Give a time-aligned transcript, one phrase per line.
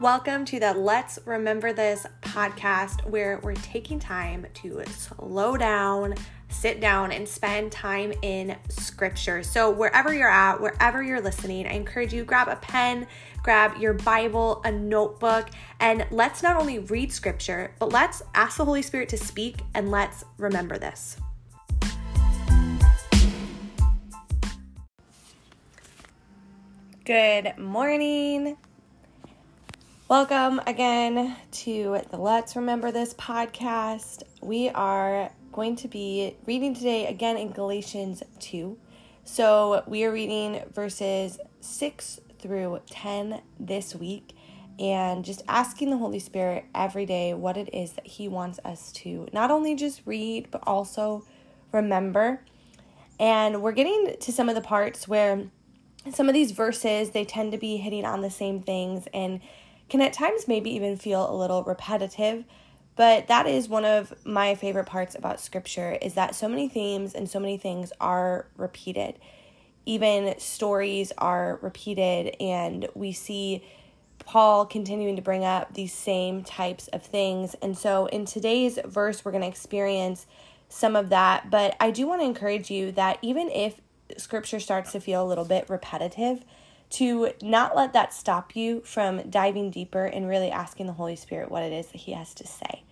[0.00, 6.16] Welcome to the Let's Remember This podcast, where we're taking time to slow down,
[6.48, 9.44] sit down, and spend time in scripture.
[9.44, 13.06] So, wherever you're at, wherever you're listening, I encourage you grab a pen,
[13.44, 18.64] grab your Bible, a notebook, and let's not only read scripture, but let's ask the
[18.64, 21.18] Holy Spirit to speak and let's remember this.
[27.04, 28.56] Good morning.
[30.16, 34.22] Welcome again to the Let's Remember This podcast.
[34.40, 38.78] We are going to be reading today again in Galatians 2.
[39.24, 44.36] So we are reading verses 6 through 10 this week
[44.78, 48.92] and just asking the Holy Spirit every day what it is that He wants us
[48.92, 51.24] to not only just read, but also
[51.72, 52.40] remember.
[53.18, 55.46] And we're getting to some of the parts where
[56.12, 59.40] some of these verses they tend to be hitting on the same things and
[59.88, 62.44] can at times maybe even feel a little repetitive
[62.96, 67.14] but that is one of my favorite parts about scripture is that so many themes
[67.14, 69.18] and so many things are repeated.
[69.84, 73.64] Even stories are repeated and we see
[74.20, 77.54] paul continuing to bring up these same types of things.
[77.60, 80.26] And so in today's verse we're going to experience
[80.68, 83.80] some of that but i do want to encourage you that even if
[84.16, 86.42] scripture starts to feel a little bit repetitive,
[86.90, 91.50] to not let that stop you from diving deeper and really asking the Holy Spirit
[91.50, 92.82] what it is that He has to say.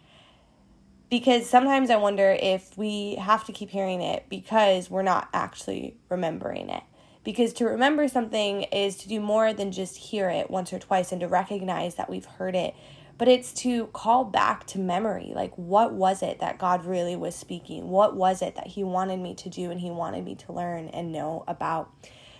[1.11, 5.97] Because sometimes I wonder if we have to keep hearing it because we're not actually
[6.09, 6.83] remembering it.
[7.23, 11.13] Because to remember something is to do more than just hear it once or twice
[11.13, 12.75] and to recognize that we've heard it
[13.19, 17.37] but it's to call back to memory like what was it that God really was
[17.37, 17.89] speaking?
[17.89, 20.89] What was it that he wanted me to do and he wanted me to learn
[20.89, 21.93] and know about?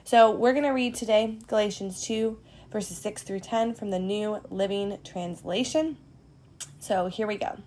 [0.05, 2.37] So, we're going to read today Galatians 2
[2.73, 5.97] verses 6 through 10 from the New Living Translation.
[6.81, 7.59] So, here we go.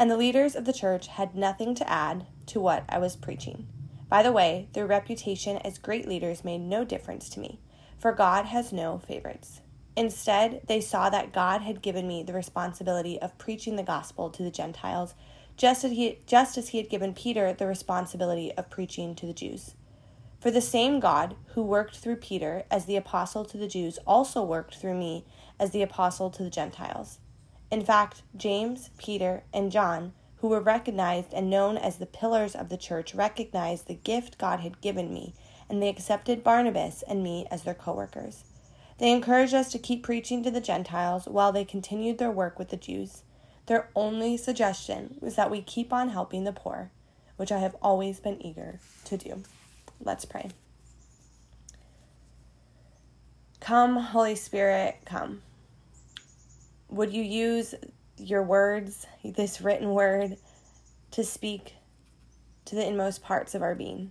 [0.00, 3.68] And the leaders of the church had nothing to add to what I was preaching.
[4.08, 7.60] By the way, their reputation as great leaders made no difference to me,
[7.98, 9.60] for God has no favorites.
[9.94, 14.42] Instead, they saw that God had given me the responsibility of preaching the gospel to
[14.42, 15.14] the Gentiles,
[15.56, 19.32] just as he, just as he had given Peter the responsibility of preaching to the
[19.32, 19.74] Jews.
[20.42, 24.42] For the same God who worked through Peter as the apostle to the Jews also
[24.42, 25.24] worked through me
[25.60, 27.20] as the apostle to the Gentiles.
[27.70, 32.70] In fact, James, Peter, and John, who were recognized and known as the pillars of
[32.70, 35.36] the church, recognized the gift God had given me,
[35.68, 38.42] and they accepted Barnabas and me as their co workers.
[38.98, 42.70] They encouraged us to keep preaching to the Gentiles while they continued their work with
[42.70, 43.22] the Jews.
[43.66, 46.90] Their only suggestion was that we keep on helping the poor,
[47.36, 49.44] which I have always been eager to do.
[50.02, 50.50] Let's pray.
[53.60, 55.42] Come, Holy Spirit, come.
[56.88, 57.74] Would you use
[58.18, 60.36] your words, this written word,
[61.12, 61.74] to speak
[62.64, 64.10] to the inmost parts of our being?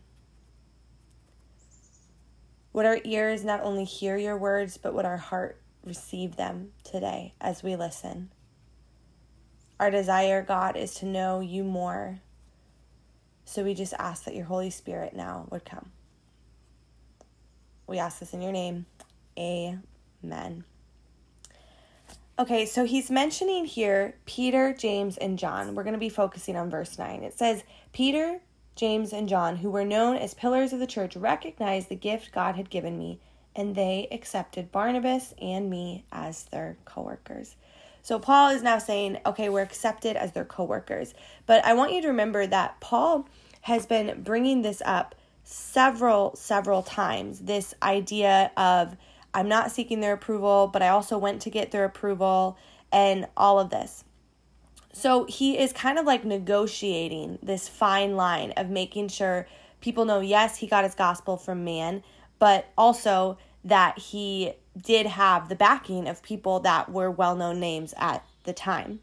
[2.74, 7.34] Would our ears not only hear your words, but would our heart receive them today
[7.42, 8.32] as we listen?
[9.80, 12.22] Our desire, God, is to know you more.
[13.46, 15.92] So we just ask that your Holy Spirit now would come.
[17.88, 18.86] We ask this in your name.
[19.38, 20.64] Amen.
[22.40, 25.76] Okay, so he's mentioning here Peter, James, and John.
[25.76, 27.24] We're going to be focusing on verse 9.
[27.24, 28.40] It says, Peter,
[28.76, 32.56] James, and John, who were known as pillars of the church, recognized the gift God
[32.56, 33.20] had given me,
[33.56, 37.56] and they accepted Barnabas and me as their co workers.
[38.02, 41.14] So Paul is now saying, okay, we're accepted as their co workers.
[41.46, 43.28] But I want you to remember that Paul
[43.62, 48.96] has been bringing this up several, several times this idea of
[49.34, 52.58] I'm not seeking their approval, but I also went to get their approval
[52.92, 54.04] and all of this.
[54.94, 59.48] So he is kind of like negotiating this fine line of making sure
[59.80, 62.04] people know, yes, he got his gospel from man,
[62.40, 67.94] but also that he did have the backing of people that were well known names
[67.98, 69.00] at the time.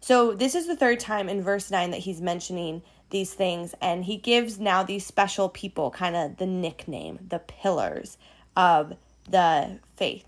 [0.00, 4.04] So this is the third time in verse 9 that he's mentioning these things, and
[4.04, 8.18] he gives now these special people kind of the nickname, the pillars
[8.56, 8.94] of
[9.28, 10.26] the faith.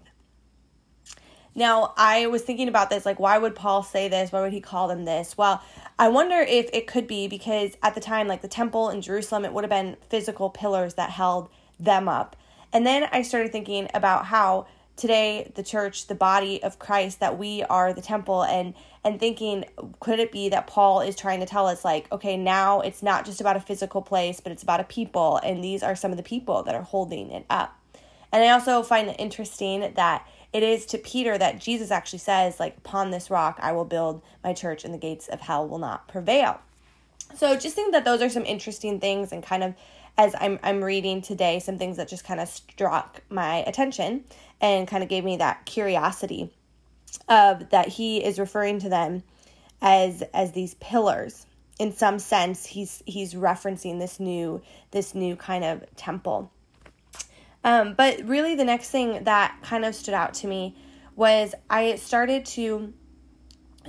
[1.55, 4.31] Now, I was thinking about this like, why would Paul say this?
[4.31, 5.39] Why would he call them this?
[5.39, 5.63] Well,
[5.99, 9.45] I wonder if it could be because at the time, like the temple in Jerusalem,
[9.45, 11.49] it would have been physical pillars that held
[11.81, 12.37] them up.
[12.75, 17.39] And then I started thinking about how today the church the body of christ that
[17.39, 19.65] we are the temple and and thinking
[20.01, 23.25] could it be that paul is trying to tell us like okay now it's not
[23.25, 26.17] just about a physical place but it's about a people and these are some of
[26.17, 27.79] the people that are holding it up
[28.33, 32.59] and i also find it interesting that it is to Peter that Jesus actually says,
[32.59, 35.79] like, upon this rock I will build my church and the gates of hell will
[35.79, 36.61] not prevail.
[37.35, 39.75] So just think that those are some interesting things and kind of
[40.19, 44.25] as I'm I'm reading today, some things that just kind of struck my attention
[44.61, 46.51] and kind of gave me that curiosity
[47.29, 49.23] of that he is referring to them
[49.83, 51.47] as as these pillars.
[51.79, 56.51] In some sense, he's he's referencing this new this new kind of temple.
[57.65, 60.77] Um, but really, the next thing that kind of stood out to me
[61.17, 62.93] was I started to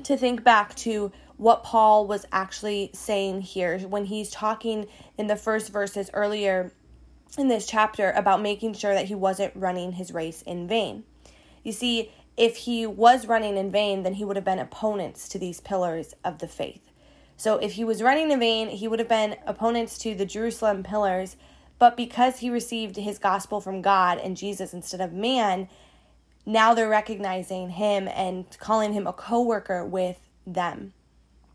[0.03, 4.87] to think back to what Paul was actually saying here when he's talking
[5.17, 6.71] in the first verses earlier
[7.37, 11.03] in this chapter about making sure that he wasn't running his race in vain.
[11.63, 15.39] You see, if he was running in vain, then he would have been opponents to
[15.39, 16.91] these pillars of the faith.
[17.35, 20.83] So if he was running in vain, he would have been opponents to the Jerusalem
[20.83, 21.35] pillars
[21.79, 25.69] but because he received his gospel from God and Jesus instead of man,
[26.45, 30.93] now they're recognizing him and calling him a co worker with them.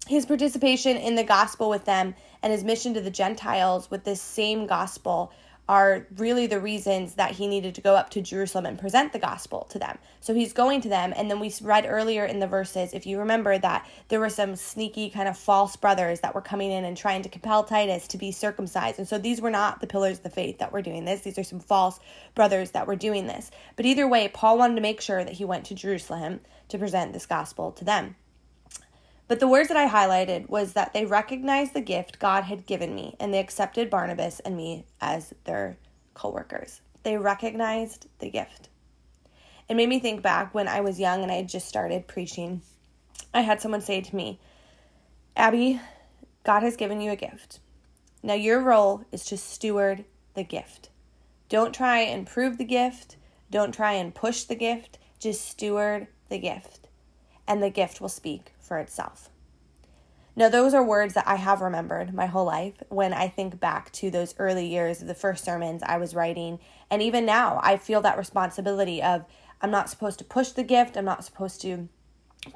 [0.06, 4.20] His participation in the gospel with them and his mission to the Gentiles with this
[4.20, 5.32] same gospel
[5.72, 9.18] are really the reasons that he needed to go up to Jerusalem and present the
[9.18, 9.96] gospel to them.
[10.20, 11.14] So he's going to them.
[11.16, 14.54] And then we read earlier in the verses, if you remember, that there were some
[14.54, 18.18] sneaky kind of false brothers that were coming in and trying to compel Titus to
[18.18, 18.98] be circumcised.
[18.98, 21.22] And so these were not the pillars of the faith that were doing this.
[21.22, 21.98] These are some false
[22.34, 23.50] brothers that were doing this.
[23.74, 27.14] But either way, Paul wanted to make sure that he went to Jerusalem to present
[27.14, 28.16] this gospel to them.
[29.32, 32.94] But the words that I highlighted was that they recognized the gift God had given
[32.94, 35.78] me and they accepted Barnabas and me as their
[36.12, 36.82] co-workers.
[37.02, 38.68] They recognized the gift.
[39.70, 42.60] It made me think back when I was young and I had just started preaching.
[43.32, 44.38] I had someone say to me,
[45.34, 45.80] Abby,
[46.44, 47.60] God has given you a gift.
[48.22, 50.04] Now your role is to steward
[50.34, 50.90] the gift.
[51.48, 53.16] Don't try and prove the gift.
[53.50, 54.98] Don't try and push the gift.
[55.18, 56.88] Just steward the gift.
[57.48, 59.28] And the gift will speak for itself.
[60.34, 63.92] Now, those are words that I have remembered my whole life when I think back
[63.92, 66.58] to those early years of the first sermons I was writing.
[66.90, 69.26] And even now, I feel that responsibility of
[69.60, 71.88] I'm not supposed to push the gift, I'm not supposed to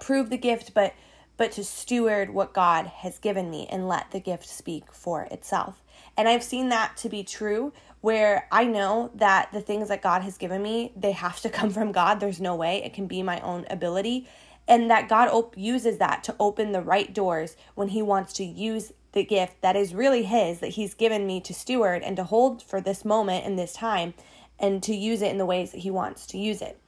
[0.01, 0.95] prove the gift, but
[1.37, 5.83] but to steward what God has given me and let the gift speak for itself.
[6.17, 10.23] And I've seen that to be true where I know that the things that God
[10.23, 12.21] has given me, they have to come from God.
[12.21, 14.27] There's no way it can be my own ability
[14.69, 18.45] and that God op- uses that to open the right doors when He wants to
[18.45, 22.25] use the gift that is really His, that He's given me to steward and to
[22.25, 24.15] hold for this moment and this time,
[24.59, 26.79] and to use it in the ways that He wants to use it.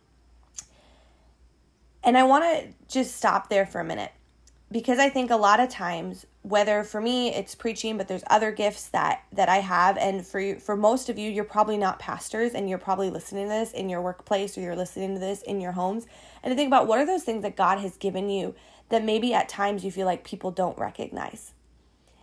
[2.02, 4.12] And I want to just stop there for a minute
[4.70, 8.52] because I think a lot of times whether for me it's preaching but there's other
[8.52, 9.96] gifts that that I have.
[9.98, 13.44] And for you, for most of you you're probably not pastors and you're probably listening
[13.44, 16.06] to this in your workplace or you're listening to this in your homes.
[16.42, 18.54] And to think about what are those things that God has given you
[18.88, 21.52] that maybe at times you feel like people don't recognize?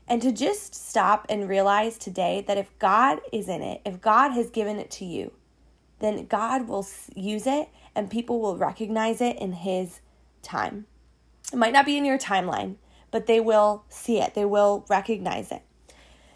[0.07, 4.31] And to just stop and realize today that if God is in it if God
[4.31, 5.31] has given it to you
[5.99, 10.01] then God will use it and people will recognize it in his
[10.41, 10.85] time.
[11.51, 12.75] It might not be in your timeline
[13.15, 15.61] but they will see it, they will recognize it.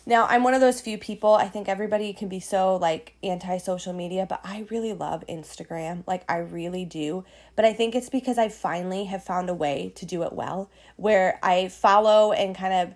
[0.06, 3.58] Now, I'm one of those few people, I think everybody can be so like anti
[3.58, 6.06] social media, but I really love Instagram.
[6.08, 7.26] Like, I really do.
[7.58, 10.72] But I think it's because I finally have found a way to do it well
[10.96, 12.94] where I follow and kind of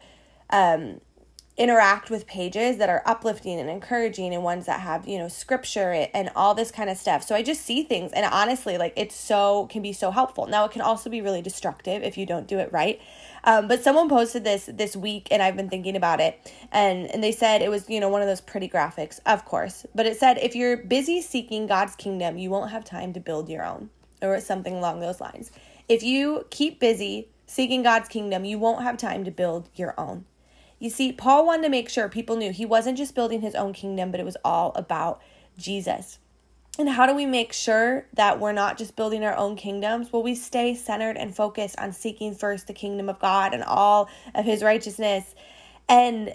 [0.50, 1.02] um,
[1.56, 6.08] interact with pages that are uplifting and encouraging and ones that have you know scripture
[6.12, 9.16] and all this kind of stuff so i just see things and honestly like it's
[9.16, 12.48] so can be so helpful now it can also be really destructive if you don't
[12.48, 13.00] do it right
[13.44, 16.54] um, but someone posted this this week and i've been thinking about it.
[16.72, 19.86] And and they said it was you know one of those pretty graphics of course.
[19.96, 23.50] But it said if you're busy seeking god's kingdom you won't have time to build
[23.50, 23.90] your own.
[24.22, 25.52] Or something along those lines.
[25.90, 30.26] If you keep busy seeking god's kingdom you won't have time to build your own.
[30.80, 33.72] You see, Paul wanted to make sure people knew he wasn't just building his own
[33.72, 35.22] kingdom, but it was all about
[35.58, 36.20] Jesus.
[36.80, 40.12] And how do we make sure that we're not just building our own kingdoms?
[40.12, 44.10] Well, we stay centered and focused on seeking first the kingdom of God and all
[44.34, 45.36] of his righteousness.
[45.88, 46.34] And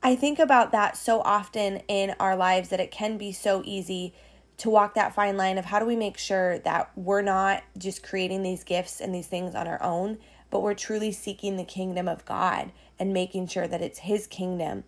[0.00, 4.14] I think about that so often in our lives that it can be so easy
[4.58, 8.02] to walk that fine line of how do we make sure that we're not just
[8.02, 10.18] creating these gifts and these things on our own,
[10.50, 14.84] but we're truly seeking the kingdom of God and making sure that it's His kingdom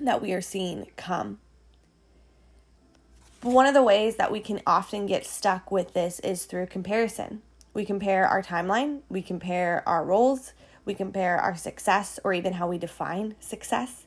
[0.00, 1.38] that we are seeing come.
[3.42, 6.66] But one of the ways that we can often get stuck with this is through
[6.66, 7.42] comparison.
[7.74, 10.52] We compare our timeline, we compare our roles,
[10.84, 14.06] we compare our success, or even how we define success,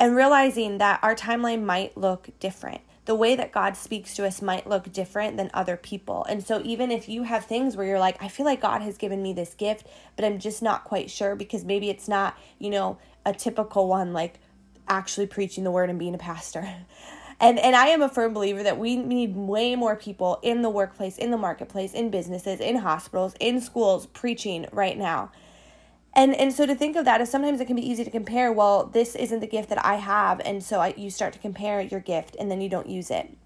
[0.00, 4.42] and realizing that our timeline might look different the way that God speaks to us
[4.42, 6.24] might look different than other people.
[6.28, 8.98] And so, even if you have things where you're like, I feel like God has
[8.98, 9.86] given me this gift,
[10.16, 14.12] but I'm just not quite sure because maybe it's not, you know, a typical one
[14.12, 14.40] like
[14.88, 16.68] actually preaching the word and being a pastor.
[17.38, 20.70] And and I am a firm believer that we need way more people in the
[20.70, 25.30] workplace, in the marketplace, in businesses, in hospitals, in schools preaching right now.
[26.14, 28.50] And and so to think of that is sometimes it can be easy to compare,
[28.50, 31.82] well, this isn't the gift that I have and so I, you start to compare
[31.82, 33.36] your gift and then you don't use it.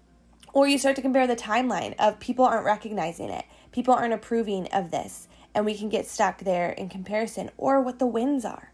[0.53, 3.43] Or you start to compare the timeline of people aren't recognizing it.
[3.73, 7.99] People aren't approving of this and we can get stuck there in comparison or what
[7.99, 8.71] the wins are.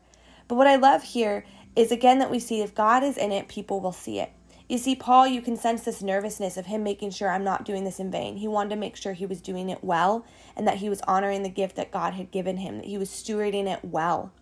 [0.47, 1.43] But what I love here
[1.75, 4.31] is again that we see if God is in it, people will see it.
[4.67, 7.85] You see, Paul, you can sense this nervousness of him making sure I'm not doing
[7.85, 8.37] this in vain.
[8.37, 10.25] He wanted to make sure he was doing it well
[10.57, 13.09] and that he was honoring the gift that God had given him, that he was
[13.09, 14.33] stewarding it well.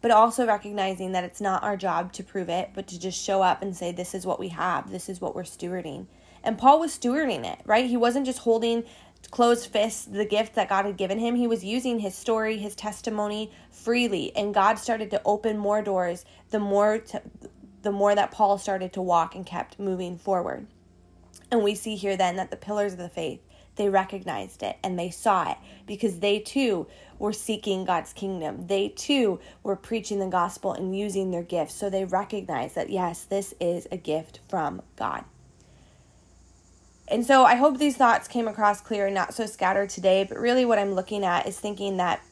[0.00, 3.40] But also recognizing that it's not our job to prove it, but to just show
[3.40, 6.06] up and say, This is what we have, this is what we're stewarding.
[6.42, 7.86] And Paul was stewarding it, right?
[7.86, 8.84] He wasn't just holding
[9.30, 11.36] closed fists the gift that God had given him.
[11.36, 16.26] He was using his story, his testimony freely, and God started to open more doors
[16.50, 17.02] the more
[17.84, 20.66] the more that Paul started to walk and kept moving forward.
[21.50, 23.40] And we see here then that the pillars of the faith,
[23.76, 26.86] they recognized it and they saw it because they too
[27.18, 28.66] were seeking God's kingdom.
[28.66, 31.74] They too were preaching the gospel and using their gifts.
[31.74, 35.24] So they recognized that, yes, this is a gift from God.
[37.06, 40.24] And so I hope these thoughts came across clear and not so scattered today.
[40.24, 42.22] But really, what I'm looking at is thinking that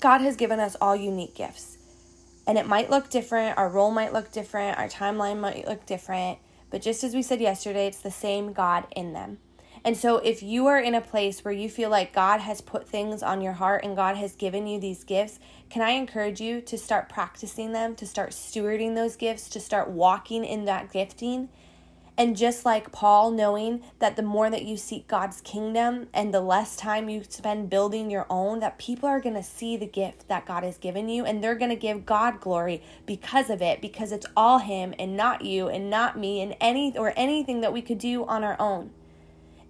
[0.00, 1.77] God has given us all unique gifts
[2.48, 6.38] and it might look different, our role might look different, our timeline might look different,
[6.70, 9.36] but just as we said yesterday, it's the same God in them.
[9.84, 12.88] And so, if you are in a place where you feel like God has put
[12.88, 15.38] things on your heart and God has given you these gifts,
[15.68, 19.90] can I encourage you to start practicing them, to start stewarding those gifts, to start
[19.90, 21.50] walking in that gifting?
[22.18, 26.40] And just like Paul, knowing that the more that you seek God's kingdom and the
[26.40, 30.26] less time you spend building your own, that people are going to see the gift
[30.26, 33.80] that God has given you and they're going to give God glory because of it,
[33.80, 37.72] because it's all Him and not you and not me and any or anything that
[37.72, 38.90] we could do on our own.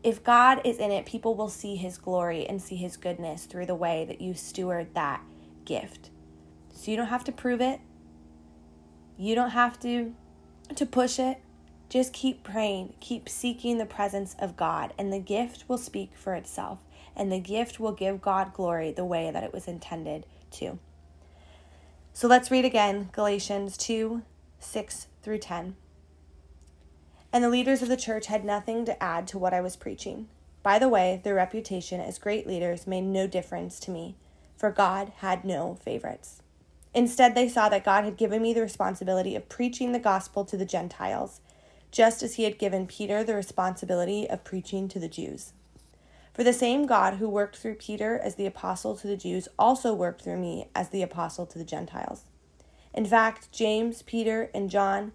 [0.02, 3.66] If God is in it, people will see His glory and see His goodness through
[3.66, 5.20] the way that you steward that
[5.66, 6.08] gift.
[6.72, 7.80] So you don't have to prove it.
[9.18, 10.14] You don't have to
[10.74, 11.42] to push it
[11.88, 16.34] just keep praying, keep seeking the presence of God, and the gift will speak for
[16.34, 16.80] itself,
[17.16, 20.78] and the gift will give God glory the way that it was intended to.
[22.12, 24.22] So let's read again Galatians 2
[24.60, 25.76] 6 through 10.
[27.32, 30.28] And the leaders of the church had nothing to add to what I was preaching.
[30.62, 34.16] By the way, their reputation as great leaders made no difference to me,
[34.56, 36.42] for God had no favorites.
[36.92, 40.56] Instead, they saw that God had given me the responsibility of preaching the gospel to
[40.56, 41.40] the Gentiles
[41.90, 45.52] just as he had given Peter the responsibility of preaching to the Jews.
[46.32, 49.92] For the same God who worked through Peter as the apostle to the Jews also
[49.92, 52.22] worked through me as the apostle to the Gentiles.
[52.94, 55.12] In fact, James, Peter, and John,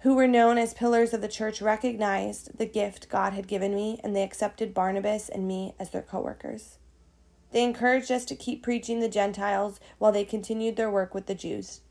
[0.00, 4.00] who were known as pillars of the church, recognized the gift God had given me,
[4.02, 6.78] and they accepted Barnabas and me as their co workers.
[7.52, 11.34] They encouraged us to keep preaching the Gentiles while they continued their work with the
[11.34, 11.82] Jews.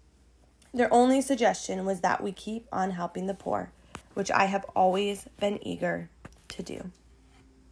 [0.73, 3.71] Their only suggestion was that we keep on helping the poor,
[4.13, 6.09] which I have always been eager
[6.49, 6.91] to do.